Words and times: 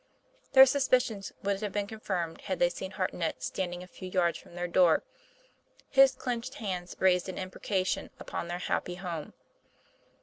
Their 0.53 0.65
suspicions 0.65 1.31
would 1.43 1.61
have 1.61 1.71
been 1.71 1.85
confirmed 1.85 2.41
had 2.41 2.57
they 2.57 2.71
seen 2.71 2.89
Hartnett 2.89 3.43
standing 3.43 3.83
a 3.83 3.87
few 3.87 4.09
yards 4.09 4.39
from 4.39 4.55
their 4.55 4.67
door, 4.67 5.03
his 5.91 6.15
clinched 6.15 6.55
hands 6.55 6.95
raised 6.97 7.29
in 7.29 7.37
imprecation 7.37 8.09
upon 8.19 8.47
their 8.47 8.57
happy 8.57 8.95
home. 8.95 9.35